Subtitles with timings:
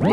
[0.00, 0.08] Happy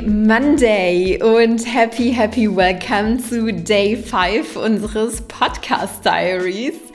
[0.00, 6.85] Monday und happy, happy welcome zu Day 5 unseres Podcast Diaries.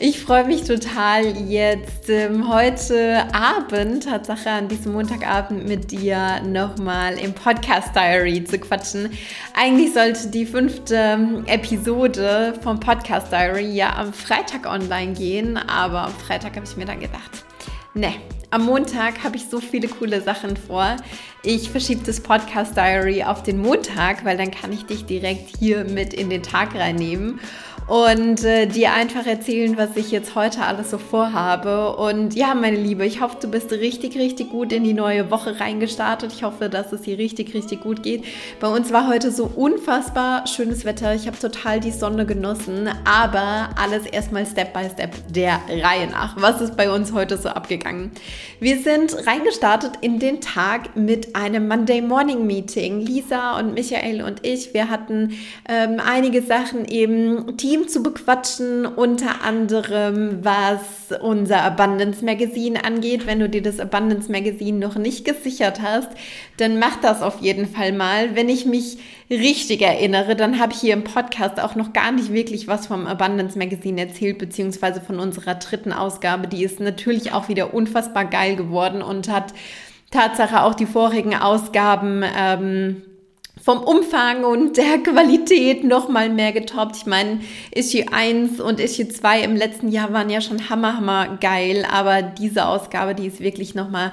[0.00, 7.18] Ich freue mich total, jetzt ähm, heute Abend, Tatsache an diesem Montagabend mit dir nochmal
[7.18, 9.10] im Podcast Diary zu quatschen.
[9.54, 16.02] Eigentlich sollte die fünfte ähm, Episode vom Podcast Diary ja am Freitag online gehen, aber
[16.02, 17.44] am Freitag habe ich mir dann gedacht,
[17.94, 18.14] ne,
[18.52, 20.96] am Montag habe ich so viele coole Sachen vor.
[21.42, 25.82] Ich verschiebe das Podcast Diary auf den Montag, weil dann kann ich dich direkt hier
[25.84, 27.40] mit in den Tag reinnehmen
[27.88, 31.96] und äh, dir einfach erzählen, was ich jetzt heute alles so vorhabe.
[31.96, 35.58] Und ja, meine Liebe, ich hoffe, du bist richtig, richtig gut in die neue Woche
[35.58, 36.30] reingestartet.
[36.34, 38.24] Ich hoffe, dass es dir richtig, richtig gut geht.
[38.60, 41.14] Bei uns war heute so unfassbar schönes Wetter.
[41.14, 46.36] Ich habe total die Sonne genossen, aber alles erstmal Step by Step der Reihe nach.
[46.38, 48.10] Was ist bei uns heute so abgegangen?
[48.60, 53.00] Wir sind reingestartet in den Tag mit einem Monday Morning Meeting.
[53.00, 58.86] Lisa und Michael und ich, wir hatten ähm, einige Sachen eben Team Team zu bequatschen,
[58.86, 60.80] unter anderem was
[61.20, 63.26] unser Abundance Magazine angeht.
[63.26, 66.08] Wenn du dir das Abundance Magazine noch nicht gesichert hast,
[66.56, 68.34] dann mach das auf jeden Fall mal.
[68.34, 68.98] Wenn ich mich
[69.30, 73.06] richtig erinnere, dann habe ich hier im Podcast auch noch gar nicht wirklich was vom
[73.06, 76.48] Abundance Magazine erzählt, beziehungsweise von unserer dritten Ausgabe.
[76.48, 79.54] Die ist natürlich auch wieder unfassbar geil geworden und hat
[80.10, 83.02] Tatsache auch die vorigen Ausgaben ähm,
[83.68, 86.96] vom Umfang und der Qualität noch mal mehr getoppt.
[86.96, 91.36] Ich meine, Issue 1 und Issue 2 im letzten Jahr waren ja schon hammer, hammer
[91.38, 94.12] geil, aber diese Ausgabe, die ist wirklich noch mal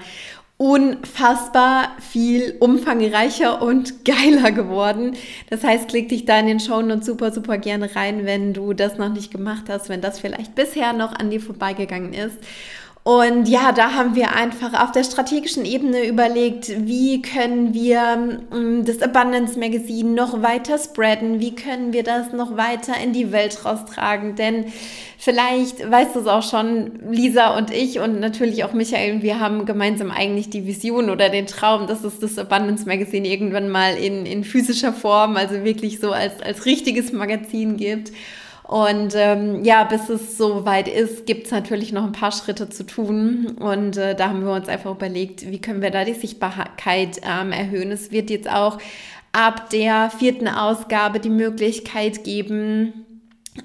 [0.58, 5.16] unfassbar viel umfangreicher und geiler geworden.
[5.50, 8.74] Das heißt, klick dich da in den Show Notes super, super gerne rein, wenn du
[8.74, 12.40] das noch nicht gemacht hast, wenn das vielleicht bisher noch an dir vorbeigegangen ist.
[13.08, 18.84] Und ja, da haben wir einfach auf der strategischen Ebene überlegt, wie können wir mm,
[18.84, 23.64] das Abundance Magazine noch weiter spreaden, wie können wir das noch weiter in die Welt
[23.64, 24.74] raustragen, denn
[25.20, 29.68] vielleicht weißt du es auch schon, Lisa und ich und natürlich auch Michael, wir haben
[29.68, 34.26] gemeinsam eigentlich die Vision oder den Traum, dass es das Abundance Magazine irgendwann mal in,
[34.26, 38.12] in physischer Form, also wirklich so als, als richtiges Magazin gibt.
[38.68, 42.68] Und ähm, ja, bis es so weit ist, gibt es natürlich noch ein paar Schritte
[42.70, 43.56] zu tun.
[43.60, 47.52] Und äh, da haben wir uns einfach überlegt, wie können wir da die Sichtbarkeit ähm,
[47.52, 47.92] erhöhen.
[47.92, 48.80] Es wird jetzt auch
[49.34, 53.06] ab der vierten Ausgabe die Möglichkeit geben,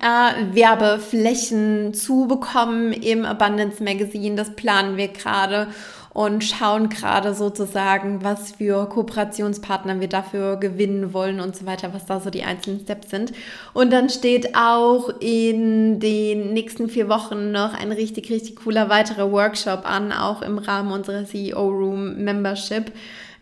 [0.01, 4.37] äh, Werbeflächen zu bekommen im Abundance Magazine.
[4.37, 5.69] Das planen wir gerade
[6.13, 12.07] und schauen gerade sozusagen, was für Kooperationspartner wir dafür gewinnen wollen und so weiter, was
[12.07, 13.33] da so die einzelnen Steps sind.
[13.73, 19.31] Und dann steht auch in den nächsten vier Wochen noch ein richtig, richtig cooler weiterer
[19.31, 22.93] Workshop an, auch im Rahmen unserer CEO Room Membership.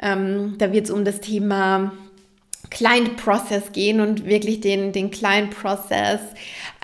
[0.01, 1.93] Ähm, da wird es um das Thema
[2.71, 6.21] Client Process gehen und wirklich den, den Client Process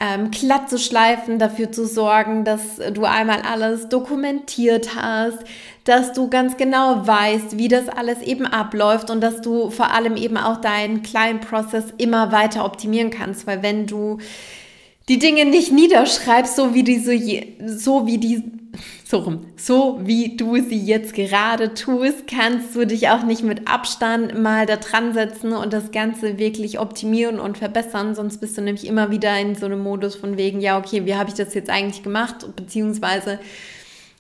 [0.01, 5.39] ähm, glatt zu schleifen, dafür zu sorgen, dass du einmal alles dokumentiert hast,
[5.85, 10.17] dass du ganz genau weißt, wie das alles eben abläuft und dass du vor allem
[10.17, 14.19] eben auch deinen Client Process immer weiter optimieren kannst, weil wenn du
[15.09, 17.13] die Dinge nicht niederschreibst, so wie die so,
[17.67, 18.43] so wie die
[19.05, 23.69] so rum, so wie du sie jetzt gerade tust, kannst du dich auch nicht mit
[23.69, 28.63] Abstand mal da dran setzen und das Ganze wirklich optimieren und verbessern, sonst bist du
[28.63, 31.55] nämlich immer wieder in so einem Modus von wegen, ja, okay, wie habe ich das
[31.55, 33.39] jetzt eigentlich gemacht, beziehungsweise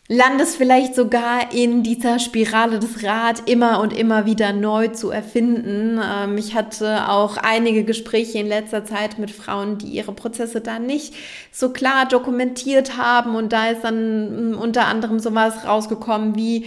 [0.08, 5.98] landest vielleicht sogar in dieser Spirale des Rad immer und immer wieder neu zu erfinden.
[6.02, 10.78] Ähm, ich hatte auch einige Gespräche in letzter Zeit mit Frauen, die ihre Prozesse da
[10.78, 11.14] nicht
[11.52, 16.66] so klar dokumentiert haben und da ist dann mm, unter anderem sowas rausgekommen wie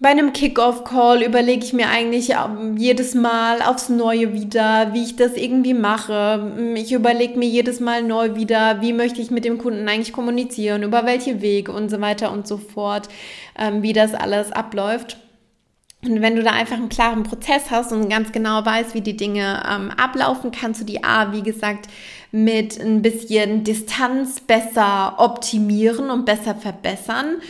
[0.00, 5.16] bei einem Kickoff-Call überlege ich mir eigentlich ähm, jedes Mal aufs Neue wieder, wie ich
[5.16, 6.74] das irgendwie mache.
[6.74, 10.82] Ich überlege mir jedes Mal neu wieder, wie möchte ich mit dem Kunden eigentlich kommunizieren,
[10.82, 13.08] über welche Wege und so weiter und so fort,
[13.58, 15.18] ähm, wie das alles abläuft.
[16.02, 19.18] Und wenn du da einfach einen klaren Prozess hast und ganz genau weißt, wie die
[19.18, 21.88] Dinge ähm, ablaufen, kannst du die A, wie gesagt,
[22.32, 27.42] mit ein bisschen Distanz besser optimieren und besser verbessern.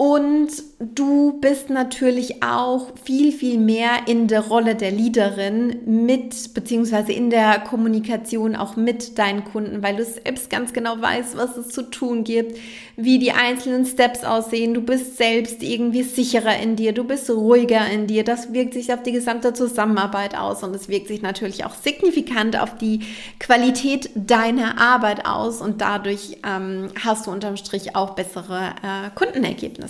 [0.00, 7.10] Und du bist natürlich auch viel, viel mehr in der Rolle der Leaderin mit, beziehungsweise
[7.10, 11.70] in der Kommunikation auch mit deinen Kunden, weil du selbst ganz genau weißt, was es
[11.70, 12.56] zu tun gibt,
[12.94, 14.72] wie die einzelnen Steps aussehen.
[14.72, 18.22] Du bist selbst irgendwie sicherer in dir, du bist ruhiger in dir.
[18.22, 22.56] Das wirkt sich auf die gesamte Zusammenarbeit aus und es wirkt sich natürlich auch signifikant
[22.56, 23.00] auf die
[23.40, 29.87] Qualität deiner Arbeit aus und dadurch ähm, hast du unterm Strich auch bessere äh, Kundenergebnisse.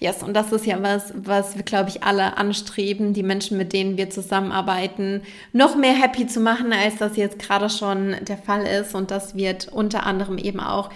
[0.00, 3.72] Yes, und das ist ja was, was wir, glaube ich, alle anstreben, die Menschen, mit
[3.72, 5.22] denen wir zusammenarbeiten,
[5.52, 8.94] noch mehr happy zu machen, als das jetzt gerade schon der Fall ist.
[8.94, 10.90] Und das wird unter anderem eben auch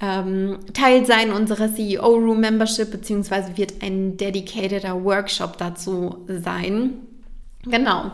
[0.00, 6.94] ähm, Teil sein unserer CEO Room Membership, beziehungsweise wird ein dedicateder Workshop dazu sein.
[7.64, 8.10] Genau.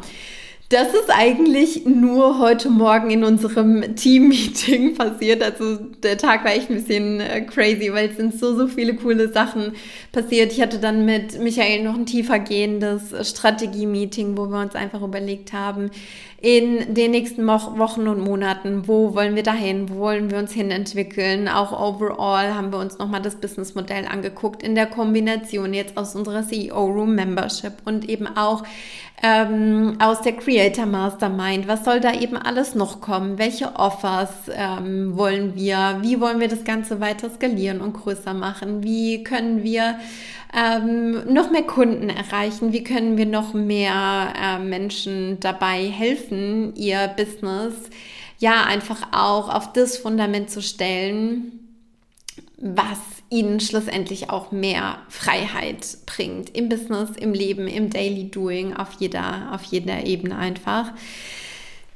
[0.70, 5.42] Das ist eigentlich nur heute Morgen in unserem Team-Meeting passiert.
[5.42, 8.94] Also der Tag war echt ein bisschen äh, crazy, weil es sind so, so viele
[8.94, 9.72] coole Sachen
[10.12, 10.52] passiert.
[10.52, 15.52] Ich hatte dann mit Michael noch ein tiefer gehendes Strategie-Meeting, wo wir uns einfach überlegt
[15.52, 15.90] haben,
[16.40, 20.70] in den nächsten Wochen und Monaten, wo wollen wir dahin, wo wollen wir uns hin
[20.70, 21.48] entwickeln.
[21.48, 26.46] Auch overall haben wir uns nochmal das Businessmodell angeguckt in der Kombination jetzt aus unserer
[26.46, 28.62] CEO Room Membership und eben auch
[29.22, 31.68] ähm, aus der Creator Mastermind.
[31.68, 33.38] Was soll da eben alles noch kommen?
[33.38, 35.98] Welche Offers ähm, wollen wir?
[36.00, 38.82] Wie wollen wir das Ganze weiter skalieren und größer machen?
[38.82, 39.96] Wie können wir
[40.54, 42.72] ähm, noch mehr Kunden erreichen?
[42.72, 47.74] Wie können wir noch mehr äh, Menschen dabei helfen, ihr Business
[48.38, 51.60] ja einfach auch auf das Fundament zu stellen,
[52.56, 52.98] was
[53.30, 59.50] ihnen schlussendlich auch mehr Freiheit bringt im Business, im Leben, im Daily Doing, auf jeder,
[59.52, 60.92] auf jeder Ebene einfach.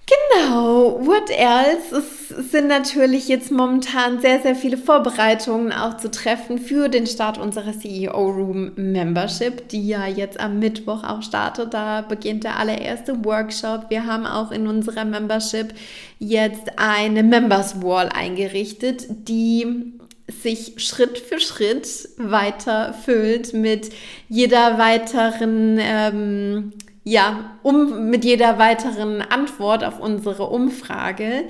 [0.07, 1.97] Genau, what else?
[1.97, 7.39] Es sind natürlich jetzt momentan sehr, sehr viele Vorbereitungen auch zu treffen für den Start
[7.39, 11.73] unserer CEO Room Membership, die ja jetzt am Mittwoch auch startet.
[11.73, 13.87] Da beginnt der allererste Workshop.
[13.89, 15.73] Wir haben auch in unserer Membership
[16.19, 19.95] jetzt eine Members Wall eingerichtet, die
[20.29, 23.91] sich Schritt für Schritt weiter füllt mit
[24.29, 26.73] jeder weiteren ähm,
[27.05, 31.45] ja, um mit jeder weiteren Antwort auf unsere Umfrage.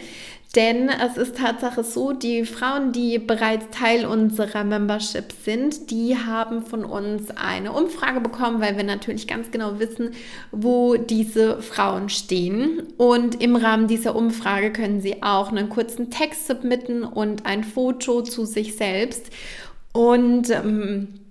[0.56, 6.62] Denn es ist Tatsache so, die Frauen, die bereits Teil unserer Membership sind, die haben
[6.64, 10.12] von uns eine Umfrage bekommen, weil wir natürlich ganz genau wissen,
[10.52, 12.84] wo diese Frauen stehen.
[12.98, 18.22] Und im Rahmen dieser Umfrage können sie auch einen kurzen Text submitten und ein Foto
[18.22, 19.30] zu sich selbst.
[19.92, 21.23] Und ähm,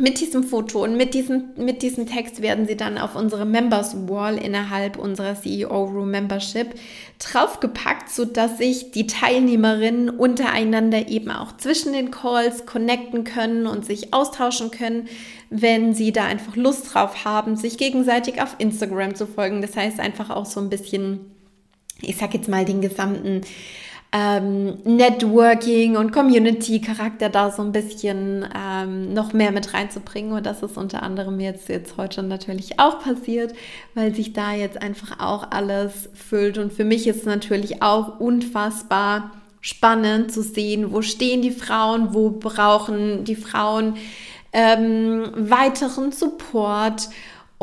[0.00, 4.08] mit diesem Foto und mit diesem, mit diesem Text werden sie dann auf unsere Members
[4.08, 6.68] Wall innerhalb unserer CEO Room Membership
[7.18, 14.14] draufgepackt, sodass sich die Teilnehmerinnen untereinander eben auch zwischen den Calls connecten können und sich
[14.14, 15.06] austauschen können,
[15.50, 19.60] wenn sie da einfach Lust drauf haben, sich gegenseitig auf Instagram zu folgen.
[19.60, 21.20] Das heißt einfach auch so ein bisschen,
[22.00, 23.42] ich sag jetzt mal den gesamten
[24.12, 30.32] ähm, Networking und Community-Charakter da so ein bisschen ähm, noch mehr mit reinzubringen.
[30.32, 33.54] Und das ist unter anderem jetzt, jetzt heute natürlich auch passiert,
[33.94, 36.58] weil sich da jetzt einfach auch alles füllt.
[36.58, 39.30] Und für mich ist natürlich auch unfassbar
[39.60, 43.96] spannend zu sehen, wo stehen die Frauen, wo brauchen die Frauen
[44.52, 47.08] ähm, weiteren Support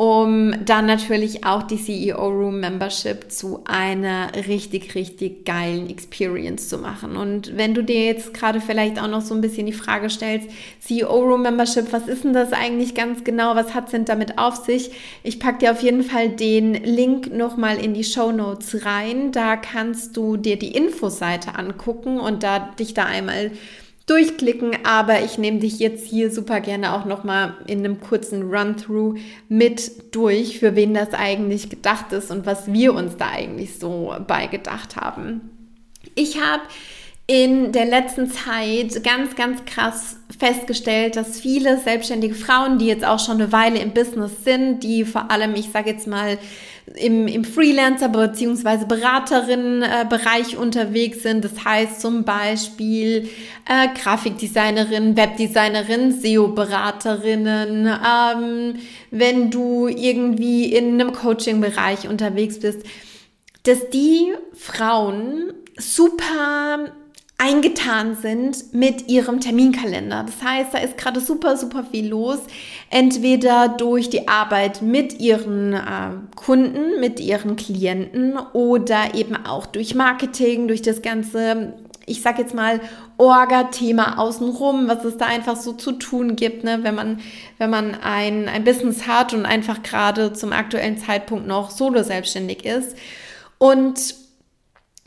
[0.00, 6.78] um dann natürlich auch die CEO Room Membership zu einer richtig, richtig geilen Experience zu
[6.78, 7.16] machen.
[7.16, 10.48] Und wenn du dir jetzt gerade vielleicht auch noch so ein bisschen die Frage stellst,
[10.78, 13.56] CEO Room Membership, was ist denn das eigentlich ganz genau?
[13.56, 14.92] Was hat es denn damit auf sich?
[15.24, 19.32] Ich packe dir auf jeden Fall den Link nochmal in die Show Notes rein.
[19.32, 23.50] Da kannst du dir die Infoseite angucken und da dich da einmal
[24.08, 29.18] durchklicken, aber ich nehme dich jetzt hier super gerne auch nochmal in einem kurzen Run-Through
[29.48, 34.14] mit durch, für wen das eigentlich gedacht ist und was wir uns da eigentlich so
[34.26, 35.50] beigedacht haben.
[36.14, 36.62] Ich habe
[37.30, 43.18] in der letzten Zeit ganz, ganz krass festgestellt, dass viele selbstständige Frauen, die jetzt auch
[43.18, 46.38] schon eine Weile im Business sind, die vor allem, ich sage jetzt mal,
[46.96, 48.84] im, im Freelancer- bzw.
[48.86, 51.44] Beraterinnen-Bereich unterwegs sind.
[51.44, 53.28] Das heißt zum Beispiel
[53.68, 57.86] äh, Grafikdesignerin, Webdesignerin, SEO-Beraterinnen.
[57.86, 58.74] Ähm,
[59.10, 62.82] wenn du irgendwie in einem Coaching-Bereich unterwegs bist,
[63.64, 66.92] dass die Frauen super
[67.38, 70.24] eingetan sind mit ihrem Terminkalender.
[70.26, 72.40] Das heißt, da ist gerade super, super viel los.
[72.90, 79.94] Entweder durch die Arbeit mit ihren äh, Kunden, mit ihren Klienten oder eben auch durch
[79.94, 81.74] Marketing, durch das ganze
[82.08, 82.80] ich sag jetzt mal,
[83.18, 87.20] Orga-Thema außenrum, was es da einfach so zu tun gibt, ne, wenn man,
[87.58, 92.64] wenn man ein, ein Business hat und einfach gerade zum aktuellen Zeitpunkt noch solo selbstständig
[92.64, 92.96] ist.
[93.58, 94.14] Und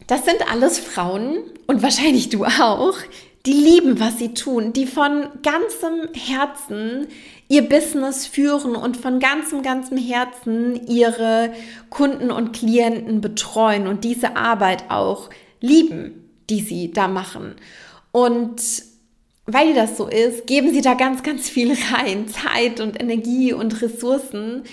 [0.08, 2.98] das sind alles Frauen und wahrscheinlich du auch,
[3.46, 7.08] die lieben, was sie tun, die von ganzem Herzen
[7.48, 11.52] ihr Business führen und von ganzem, ganzem Herzen ihre
[11.90, 15.30] Kunden und Klienten betreuen und diese Arbeit auch
[15.60, 17.56] lieben, die sie da machen.
[18.12, 18.62] Und
[19.48, 23.82] weil das so ist, geben sie da ganz, ganz viel rein, Zeit und Energie und
[23.82, 24.64] Ressourcen.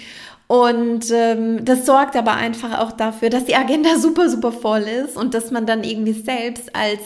[0.49, 5.17] Und ähm, das sorgt aber einfach auch dafür, dass die Agenda super, super voll ist
[5.17, 7.01] und dass man dann irgendwie selbst als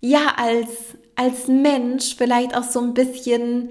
[0.00, 0.68] ja, als,
[1.16, 3.70] als Mensch vielleicht auch so ein bisschen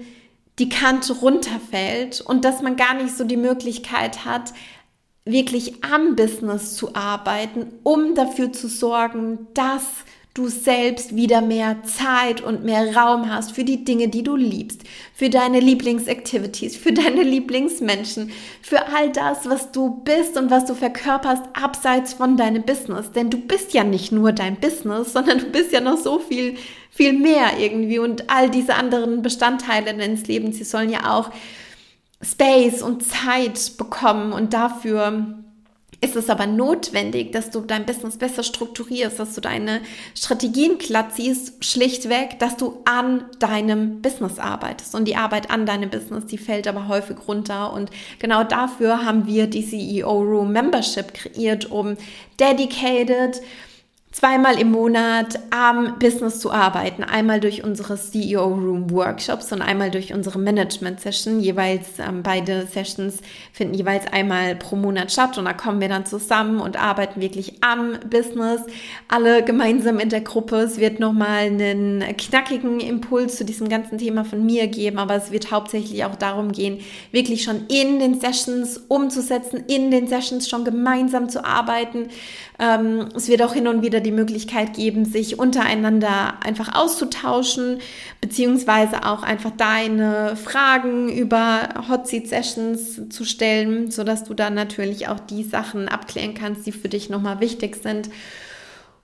[0.58, 4.52] die Kante runterfällt und dass man gar nicht so die Möglichkeit hat,
[5.24, 9.84] wirklich am Business zu arbeiten, um dafür zu sorgen, dass
[10.38, 14.82] du selbst wieder mehr Zeit und mehr Raum hast für die Dinge, die du liebst,
[15.12, 18.30] für deine Lieblingsactivities, für deine Lieblingsmenschen,
[18.62, 23.10] für all das, was du bist und was du verkörperst abseits von deinem Business.
[23.10, 26.56] Denn du bist ja nicht nur dein Business, sondern du bist ja noch so viel,
[26.90, 31.30] viel mehr irgendwie und all diese anderen Bestandteile deines Lebens, sie sollen ja auch
[32.22, 35.38] Space und Zeit bekommen und dafür
[36.00, 39.80] ist es aber notwendig, dass du dein Business besser strukturierst, dass du deine
[40.14, 44.94] Strategien glatt ziehst, schlichtweg, dass du an deinem Business arbeitest.
[44.94, 47.72] Und die Arbeit an deinem Business, die fällt aber häufig runter.
[47.72, 47.90] Und
[48.20, 51.96] genau dafür haben wir die CEO Room Membership kreiert, um
[52.38, 53.40] dedicated
[54.10, 57.04] zweimal im Monat am Business zu arbeiten.
[57.04, 61.40] Einmal durch unsere CEO Room Workshops und einmal durch unsere Management Session.
[61.40, 63.18] Jeweils ähm, beide Sessions
[63.52, 67.62] finden jeweils einmal pro Monat statt und da kommen wir dann zusammen und arbeiten wirklich
[67.62, 68.62] am Business.
[69.08, 70.56] Alle gemeinsam in der Gruppe.
[70.56, 75.30] Es wird nochmal einen knackigen Impuls zu diesem ganzen Thema von mir geben, aber es
[75.30, 76.80] wird hauptsächlich auch darum gehen,
[77.12, 82.08] wirklich schon in den Sessions umzusetzen, in den Sessions schon gemeinsam zu arbeiten.
[82.58, 87.80] Ähm, es wird auch hin und wieder wieder die Möglichkeit geben, sich untereinander einfach auszutauschen,
[88.20, 95.08] beziehungsweise auch einfach deine Fragen über Hot Seat Sessions zu stellen, sodass du dann natürlich
[95.08, 98.08] auch die Sachen abklären kannst, die für dich nochmal wichtig sind.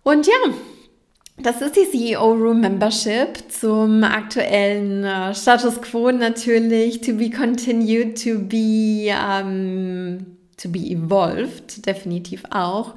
[0.02, 0.32] Und ja,
[1.38, 7.00] das ist die CEO Room Membership zum aktuellen äh, Status Quo natürlich.
[7.00, 10.24] To be continued, to be, um,
[10.56, 12.94] to be evolved, definitiv auch.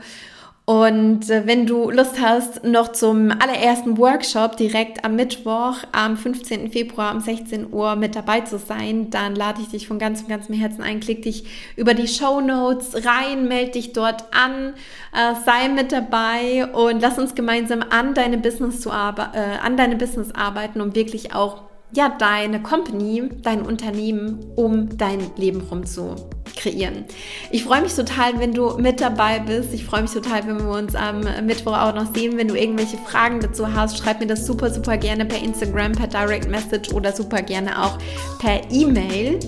[0.69, 6.71] Und äh, wenn du Lust hast, noch zum allerersten Workshop direkt am Mittwoch, am 15.
[6.73, 10.55] Februar um 16 Uhr mit dabei zu sein, dann lade ich dich von ganzem, ganzem
[10.55, 10.99] Herzen ein.
[10.99, 11.45] Klick dich
[11.77, 14.73] über die Show Notes rein, melde dich dort an,
[15.13, 19.95] äh, sei mit dabei und lass uns gemeinsam an deine Business zu äh, an deine
[19.95, 26.15] Business arbeiten, um wirklich auch ja, deine Company, dein Unternehmen um dein Leben rum zu
[26.55, 27.05] kreieren.
[27.51, 29.73] Ich freue mich total, wenn du mit dabei bist.
[29.73, 32.37] Ich freue mich total, wenn wir uns am Mittwoch auch noch sehen.
[32.37, 36.07] Wenn du irgendwelche Fragen dazu hast, schreib mir das super, super gerne per Instagram, per
[36.07, 37.97] Direct Message oder super gerne auch
[38.39, 39.39] per E-Mail.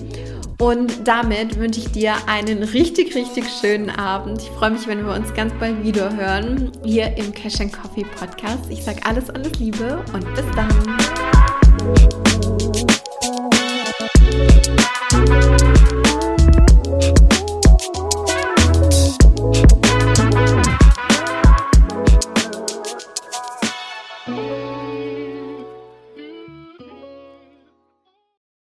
[0.60, 4.42] Und damit wünsche ich dir einen richtig, richtig schönen Abend.
[4.42, 8.04] Ich freue mich, wenn wir uns ganz bald wieder hören hier im Cash and Coffee
[8.04, 8.64] Podcast.
[8.68, 10.68] Ich sage alles, alles Liebe und bis dann.
[14.40, 15.49] Música